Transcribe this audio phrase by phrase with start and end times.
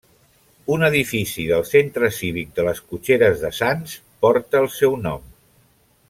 [0.75, 3.93] Un edifici del Centre Cívic de les Cotxeres de Sants
[4.27, 5.29] porta el seu nom.